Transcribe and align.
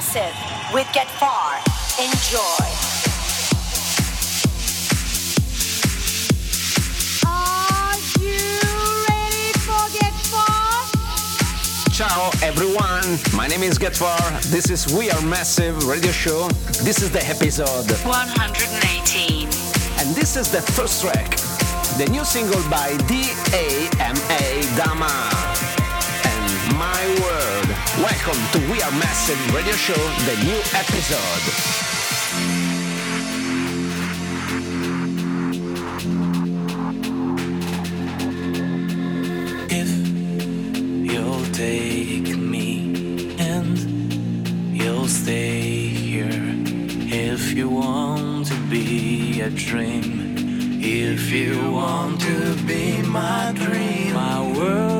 Massive 0.00 0.72
with 0.72 0.88
Get 0.94 1.08
Far. 1.20 1.56
Enjoy. 2.00 2.64
Are 7.28 7.96
you 8.18 8.40
ready 9.10 9.52
for 9.60 9.84
Get 9.92 10.14
Far? 10.32 10.88
Ciao 11.92 12.30
everyone, 12.42 13.18
my 13.36 13.46
name 13.46 13.62
is 13.62 13.76
Get 13.76 13.94
Far. 13.94 14.18
This 14.48 14.70
is 14.70 14.90
We 14.90 15.10
Are 15.10 15.20
Massive 15.20 15.86
radio 15.86 16.12
show. 16.12 16.48
This 16.82 17.02
is 17.02 17.10
the 17.10 17.22
episode 17.26 17.90
118. 18.06 19.48
and 19.98 20.16
this 20.16 20.34
is 20.34 20.50
the 20.50 20.62
first 20.62 21.02
track, 21.02 21.36
the 21.98 22.08
new 22.10 22.24
single 22.24 22.62
by 22.70 22.96
D-A-M-A 23.06 24.62
Dama 24.78 25.30
and 26.24 26.78
My 26.78 27.04
World. 27.20 27.49
Welcome 28.00 28.40
to 28.52 28.58
We 28.72 28.80
Are 28.80 28.90
Massive 28.92 29.54
radio 29.54 29.74
show, 29.74 29.92
the 30.24 30.36
new 30.42 30.56
episode. 30.72 31.44
If 39.70 39.90
you'll 41.12 41.44
take 41.52 42.38
me 42.38 43.36
and 43.38 43.78
you'll 44.74 45.06
stay 45.06 45.88
here. 45.88 46.30
If 47.12 47.52
you 47.52 47.68
want 47.68 48.46
to 48.46 48.56
be 48.70 49.42
a 49.42 49.50
dream, 49.50 50.80
if 50.80 51.30
you 51.30 51.70
want 51.70 52.22
to 52.22 52.54
be 52.66 53.02
my 53.02 53.52
dream, 53.54 54.14
my 54.14 54.52
world 54.56 54.99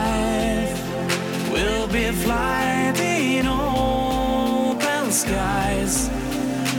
flight 2.23 2.99
in 2.99 3.47
open 3.47 5.11
skies. 5.11 6.09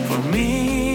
For 0.09 0.21
me, 0.33 0.92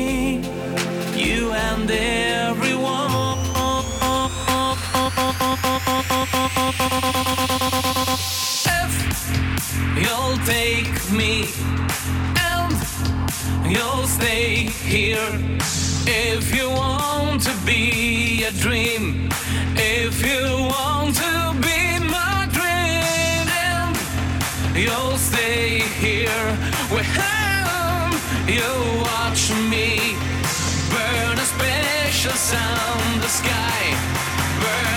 the 33.22 33.28
sky, 33.28 33.96
burn 34.62 34.97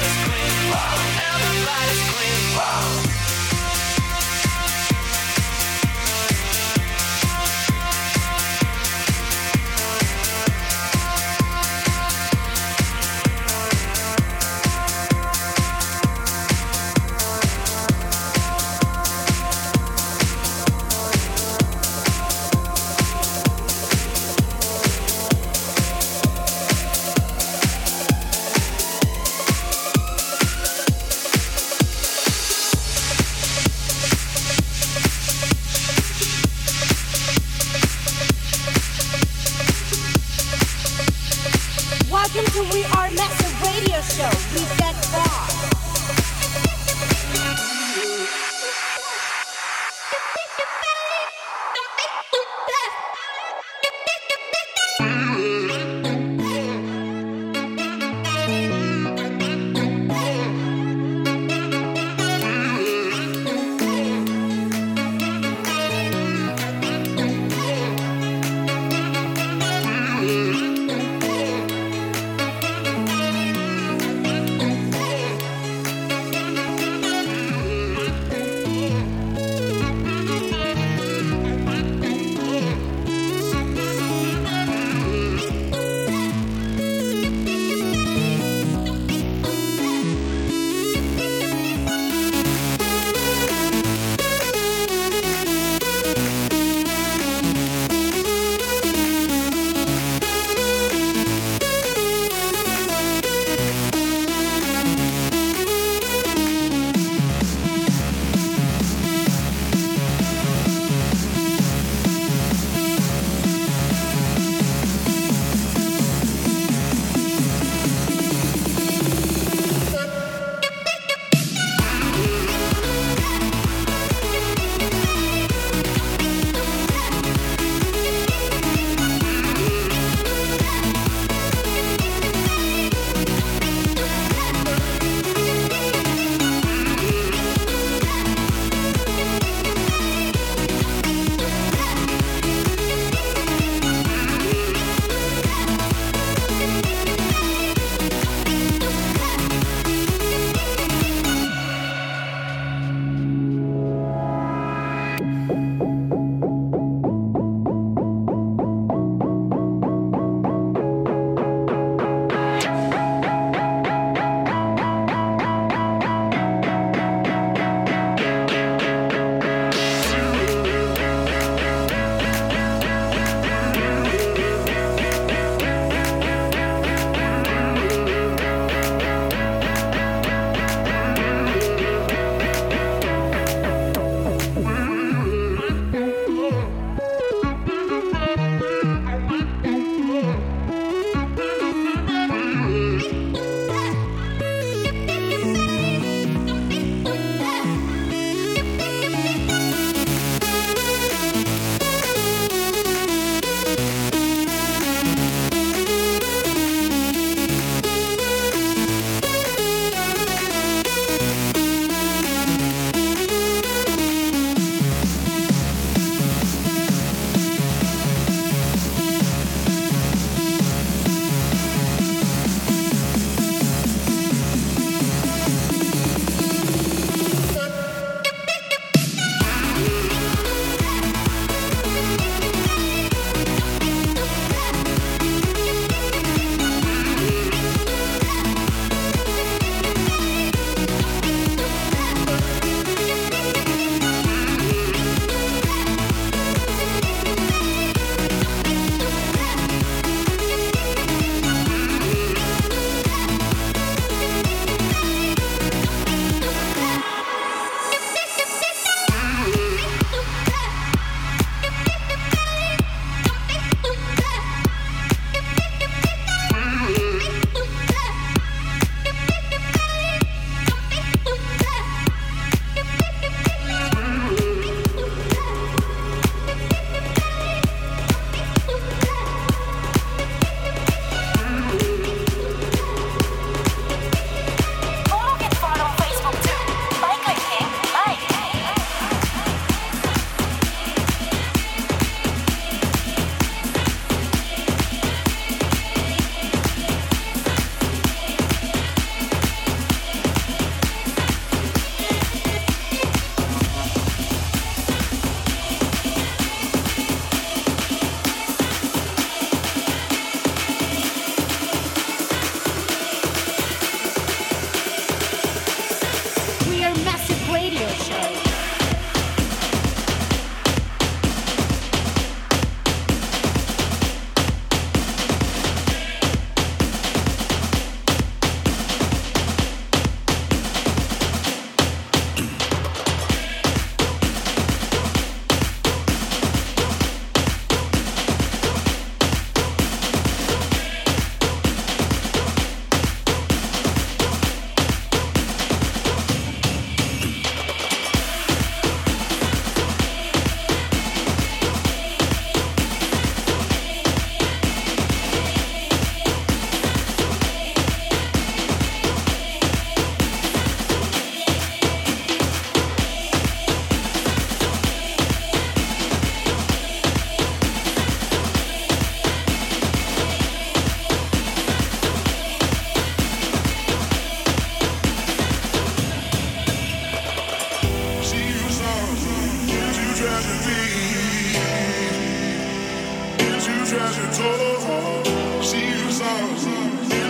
Everybody's 0.00 0.24
clean. 0.24 0.72
Everybody's 1.28 3.04
clean. 3.04 3.09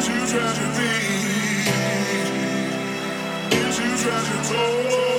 into 0.08 0.26
tragedy, 0.26 0.90
into 3.52 4.02
tragedy. 4.02 5.09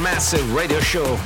Massive 0.00 0.54
radio 0.54 0.80
show. 0.80 1.18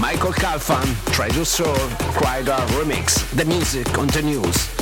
Michael 0.00 0.32
Calfan, 0.32 0.84
Treasured 1.12 1.46
Soul, 1.46 1.74
Kryder 2.14 2.58
Remix. 2.76 3.28
The 3.36 3.44
music 3.44 3.86
continues. 3.86 4.81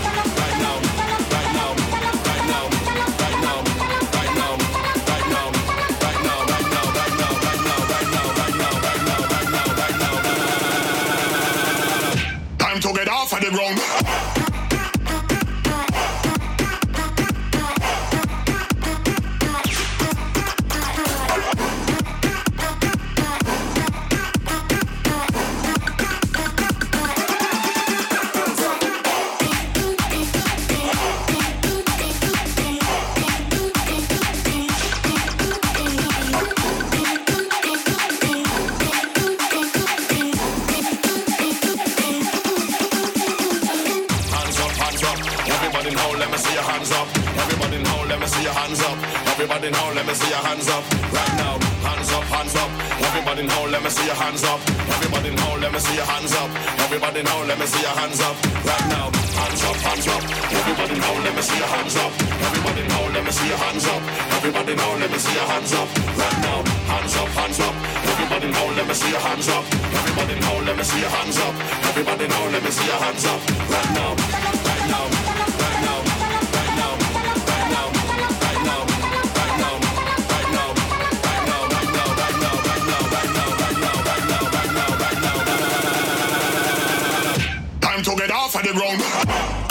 to 88.15 88.27
get 88.27 88.31
off 88.31 88.55
of 88.55 88.63
the 88.63 88.73
ground. 88.73 89.70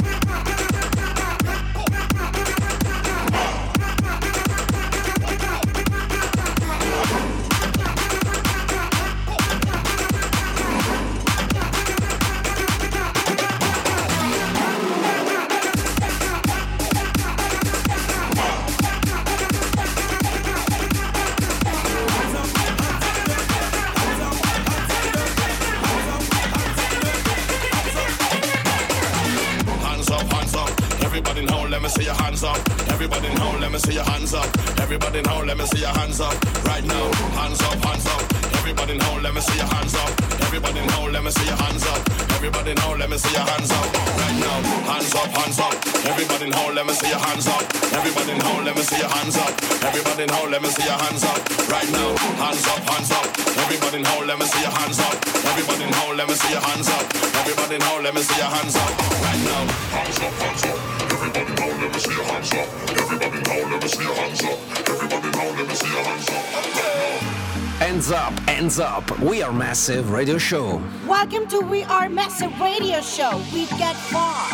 Me 58.21 58.27
see 58.27 58.37
your 58.37 58.51
hands 58.51 58.77
up. 58.77 58.99
Right 59.25 59.41
now, 59.49 59.65
hands 59.97 60.19
up, 60.19 60.33
hands 60.45 60.65
up. 60.65 60.79
Everybody 61.11 61.53
now, 61.55 61.81
let 61.81 61.93
me 61.95 61.99
see 62.01 62.15
your 62.15 62.25
hands 62.25 62.53
up. 62.53 62.69
Everybody 63.01 63.41
now, 63.49 63.71
let 63.71 63.83
me 63.83 63.89
see 63.89 64.05
your 64.05 64.15
hands 64.15 64.45
up. 64.45 64.59
Everybody 64.91 65.31
now, 65.31 65.49
let 65.57 65.69
me 65.69 65.75
see 65.75 65.89
your 65.89 66.05
hands 66.05 66.29
up. 66.29 66.45
Right 66.53 66.75
now. 66.77 67.87
Hands 67.87 68.11
up, 68.11 68.39
hands 68.41 68.79
up. 68.79 69.19
We 69.21 69.41
are 69.41 69.53
Massive 69.53 70.11
Radio 70.11 70.37
Show. 70.37 70.83
Welcome 71.07 71.47
to 71.49 71.61
We 71.61 71.83
Are 71.85 72.11
Massive 72.11 72.53
Radio 72.61 73.01
Show 73.01 73.39
with 73.55 73.71
Get 73.79 73.97
Far. 74.13 74.51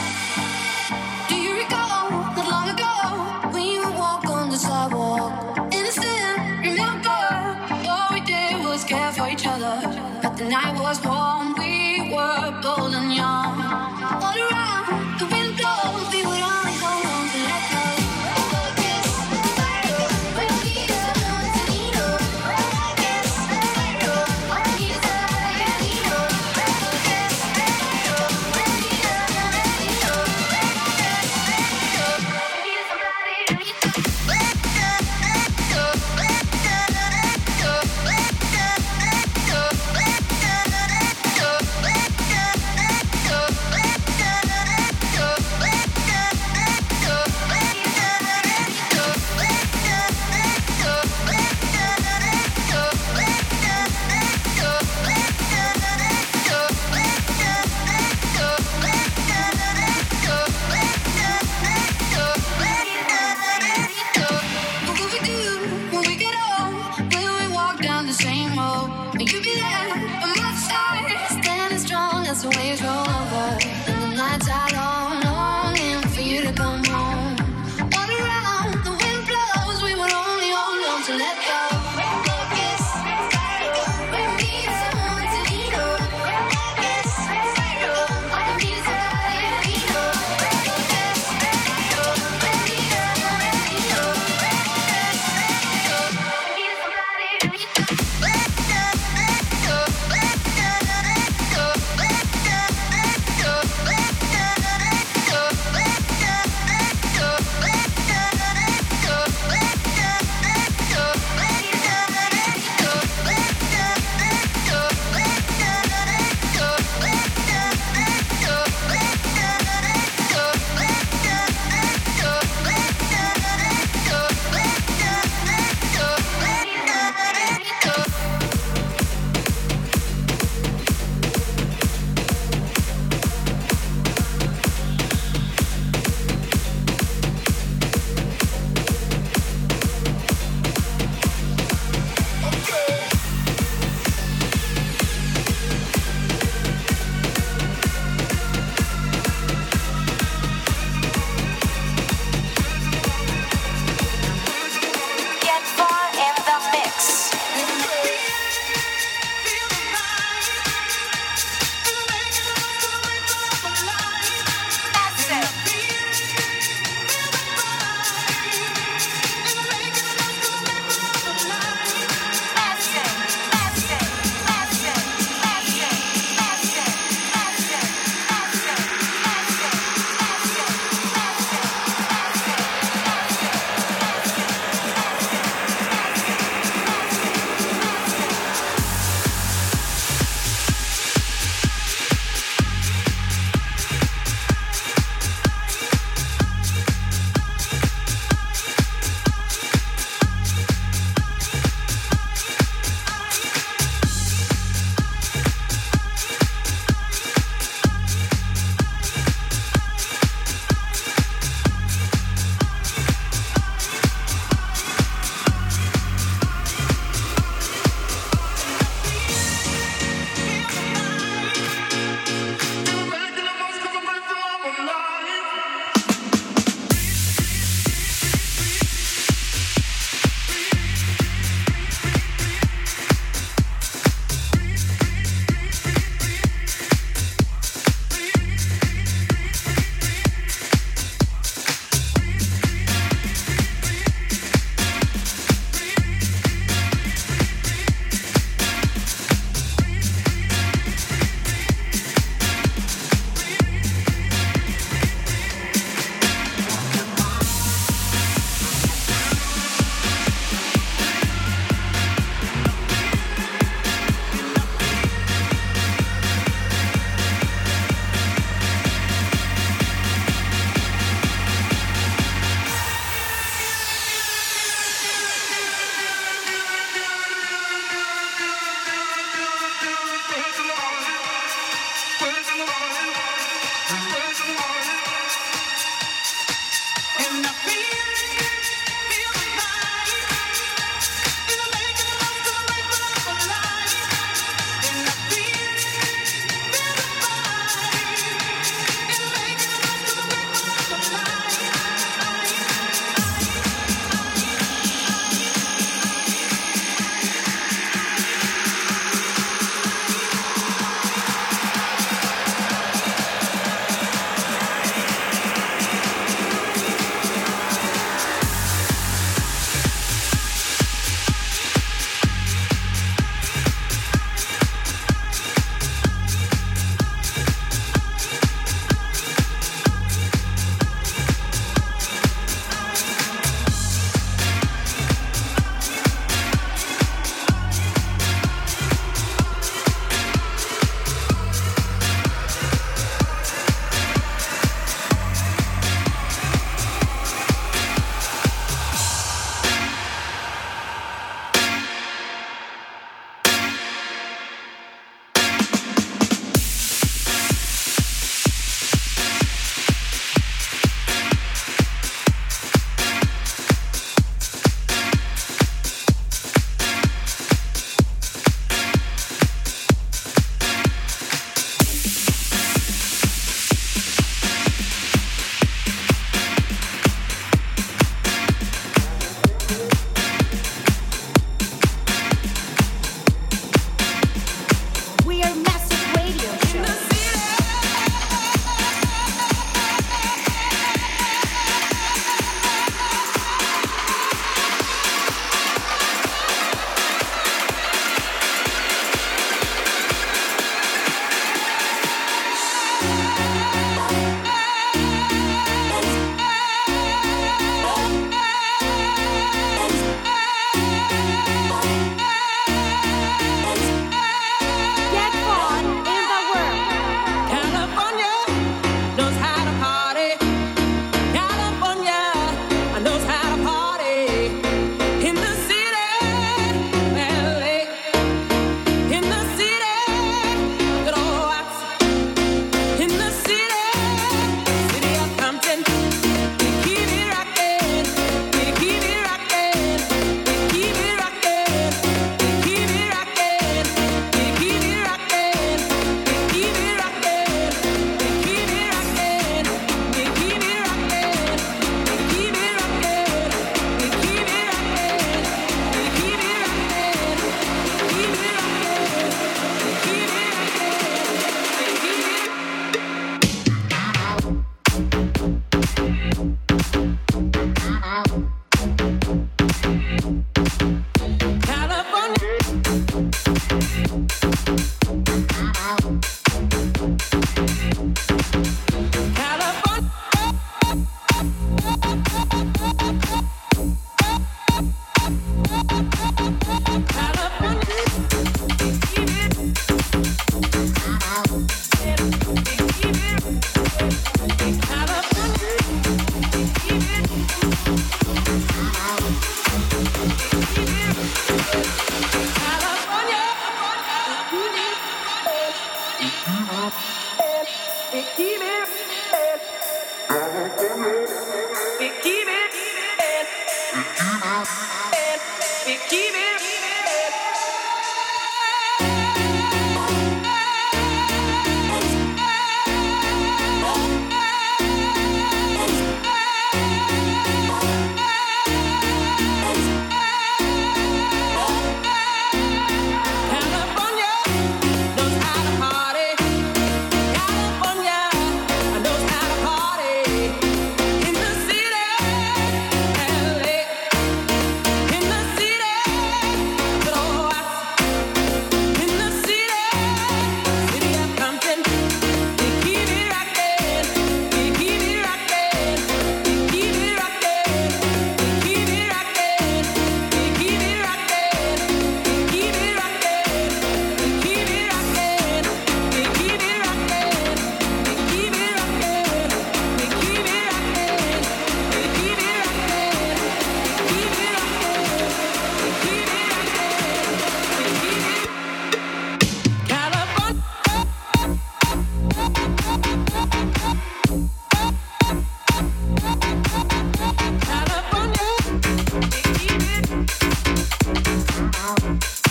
Do 1.29 1.35
you 1.35 1.57
recall 1.57 2.11
not 2.37 2.47
long 2.49 2.69
ago 2.71 3.51
when 3.53 3.65
you 3.67 3.85
would 3.85 3.97
walk 3.97 4.27
on 4.27 4.49
the 4.49 4.59
sidewalk? 4.59 5.33
Innocent, 5.73 6.39
remember 6.63 7.19
all 7.91 8.15
we 8.15 8.21
did 8.21 8.65
was 8.65 8.85
care 8.85 9.11
for 9.11 9.29
each 9.29 9.45
other. 9.45 9.75
But 10.23 10.37
the 10.37 10.45
night 10.45 10.79
was 10.81 11.05
warm, 11.05 11.16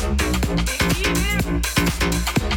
Thank 0.08 0.22
you. 2.44 2.55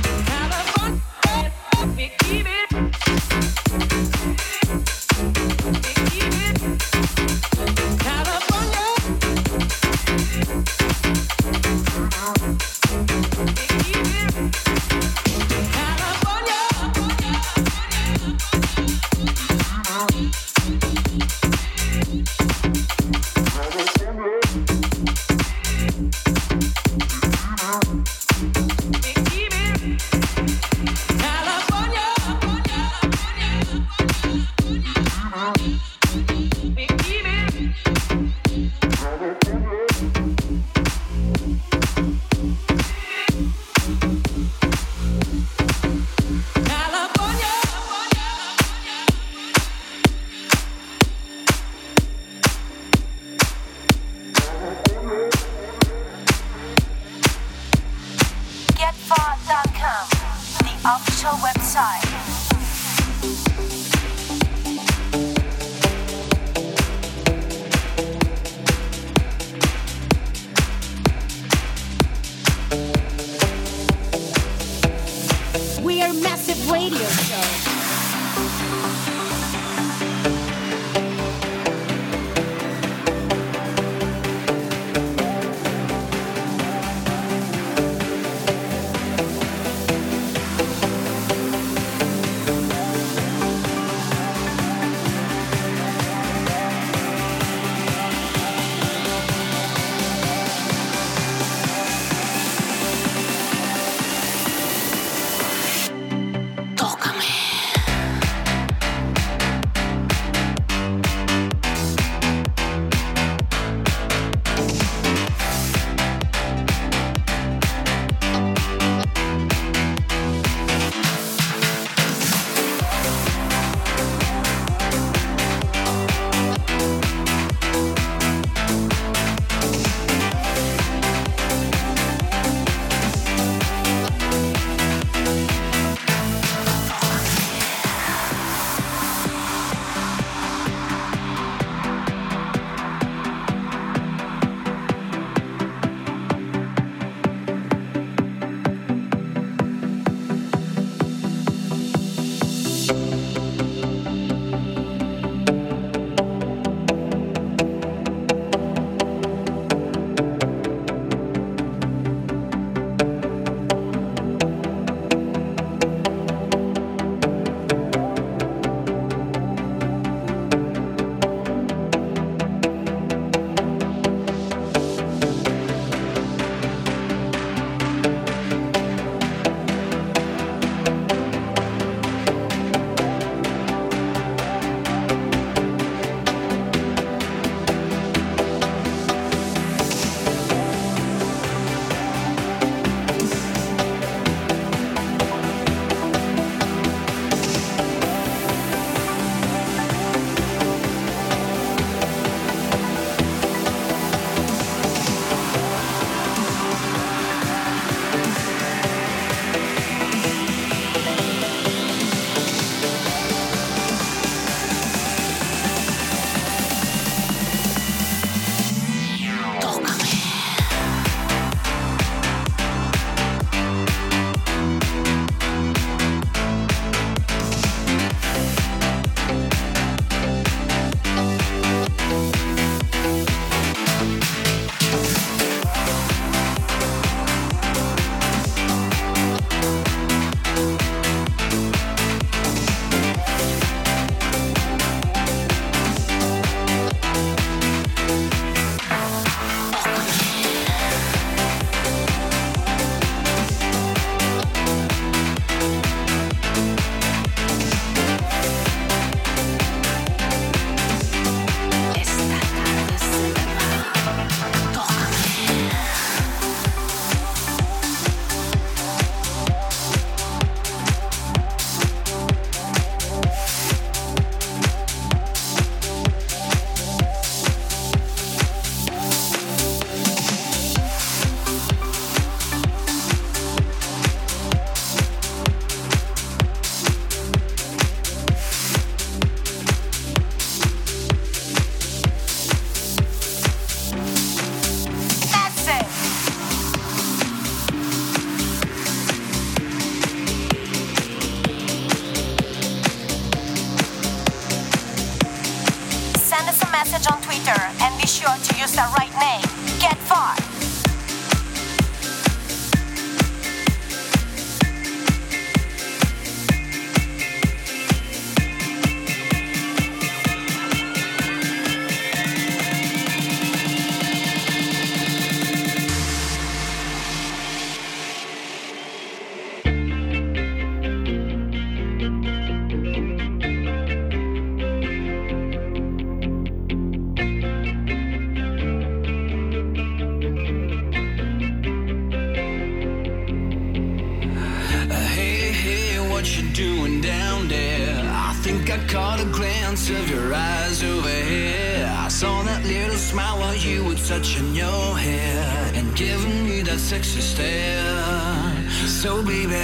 Caught 348.89 349.21
a 349.21 349.25
glance 349.27 349.91
of 349.91 350.11
your 350.11 350.33
eyes 350.35 350.83
over 350.83 351.09
here. 351.09 351.87
I 352.07 352.09
saw 352.09 352.43
that 352.43 352.65
little 352.65 352.97
smile 352.97 353.39
while 353.39 353.55
you 353.55 353.85
were 353.85 354.01
touching 354.13 354.55
your 354.55 354.97
hair 354.97 355.73
and 355.75 355.95
giving 355.95 356.45
me 356.45 356.63
that 356.63 356.79
sexy 356.79 357.21
stare. 357.21 358.55
So 358.87 359.23
baby, 359.23 359.55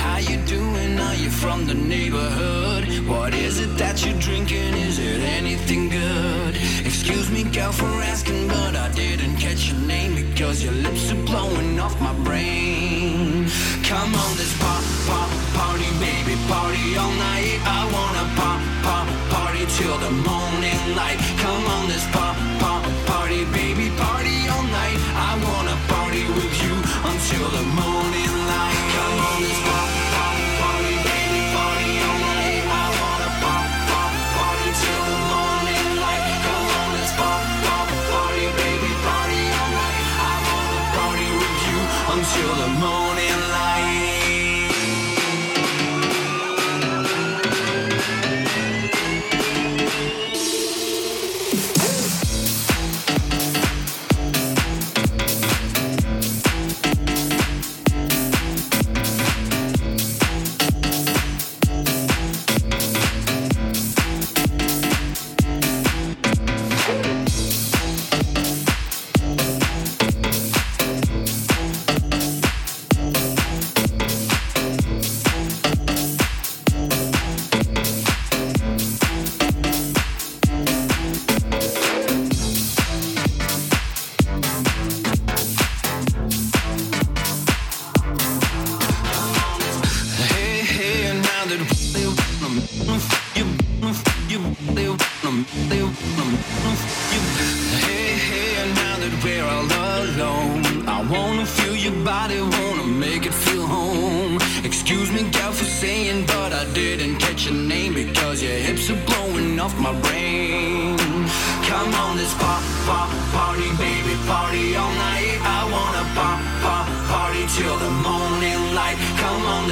how 0.00 0.18
you 0.18 0.36
doing? 0.46 0.98
Are 1.00 1.16
you 1.16 1.30
from 1.30 1.66
the 1.66 1.74
neighborhood? 1.74 2.84
What 3.08 3.34
is 3.34 3.58
it 3.58 3.76
that 3.78 4.04
you're 4.06 4.18
drinking? 4.20 4.74
Is 4.88 4.98
it 4.98 5.20
anything 5.20 5.88
good? 5.88 6.56
Excuse 6.86 7.28
me, 7.30 7.42
girl, 7.44 7.72
for 7.72 7.92
asking, 8.12 8.46
but 8.48 8.76
I 8.76 8.88
didn't 8.92 9.36
catch 9.36 9.70
your 9.70 9.80
name 9.80 10.14
because 10.14 10.62
your 10.62 10.74
lips 10.74 11.10
are 11.10 11.22
blowing 11.26 11.80
off 11.80 12.00
my 12.00 12.14
brain. 12.24 13.48
Come 13.82 14.14
on, 14.14 14.36
this 14.36 14.56
pop, 14.62 14.79
party, 15.80 15.98
baby, 15.98 16.36
party 16.48 16.96
all 16.96 17.10
night. 17.12 17.60
I 17.64 17.80
wanna 17.94 18.24
pop, 18.36 18.60
pop, 18.84 19.06
party 19.30 19.64
till 19.76 19.96
the 19.98 20.10
morning 20.10 20.80
light. 20.96 21.18
Come 21.38 21.64
on, 21.66 21.88
this 21.88 22.04
pop, 22.12 22.36
pop, 22.60 22.84
party, 23.06 23.44
baby, 23.46 23.90
party 23.96 24.48
all 24.48 24.62
night. 24.62 24.98
I 25.16 25.32
wanna 25.46 25.76
party 25.88 26.24
with 26.36 26.54
you 26.64 26.74
until 27.10 27.48
the 27.56 27.64
morning 27.80 28.29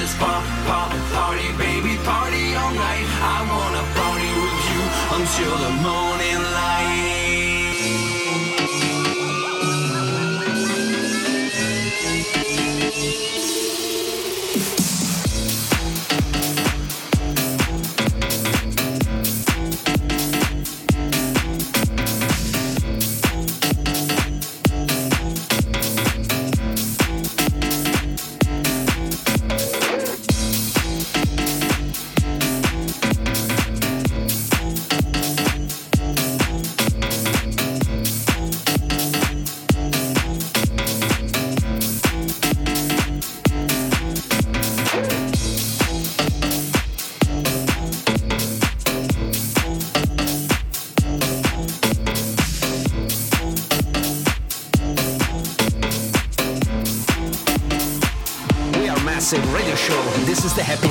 It's 0.09 0.17
pop, 0.17 0.43
pop, 0.65 0.91
party, 1.13 1.53
baby. 1.59 1.68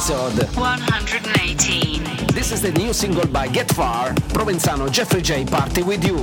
Episode. 0.09 0.55
118. 0.55 2.27
This 2.27 2.53
is 2.53 2.61
the 2.61 2.71
new 2.71 2.93
single 2.93 3.27
by 3.27 3.49
Get 3.49 3.69
Far, 3.73 4.13
Provenzano 4.31 4.89
Jeffrey 4.89 5.21
Jey 5.21 5.43
Party 5.43 5.83
with 5.83 6.01
You, 6.05 6.15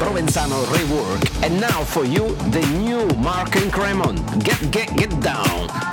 Provenzano 0.00 0.64
Rework. 0.72 1.44
And 1.44 1.60
now 1.60 1.84
for 1.84 2.06
you, 2.06 2.34
the 2.50 2.66
new 2.78 3.06
Mark 3.18 3.54
and 3.56 3.70
Cremon. 3.70 4.42
Get, 4.42 4.70
get, 4.70 4.96
get 4.96 5.20
down. 5.20 5.85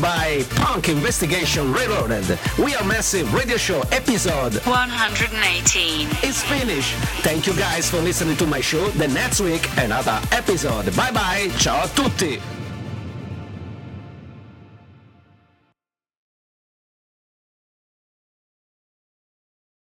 By 0.00 0.42
Punk 0.56 0.88
Investigation 0.88 1.72
Reloaded. 1.72 2.38
We 2.58 2.74
Are 2.74 2.84
Massive 2.84 3.32
Radio 3.34 3.56
Show 3.56 3.80
episode 3.92 4.54
118. 4.66 6.08
It's 6.22 6.42
finished. 6.42 6.94
Thank 7.22 7.46
you 7.46 7.54
guys 7.54 7.90
for 7.90 7.98
listening 7.98 8.36
to 8.38 8.46
my 8.46 8.60
show. 8.60 8.88
The 8.90 9.08
next 9.08 9.40
week, 9.40 9.68
another 9.78 10.20
episode. 10.32 10.94
Bye 10.96 11.10
bye. 11.12 11.50
Ciao 11.58 11.84
a 11.84 11.88
tutti. 11.88 12.40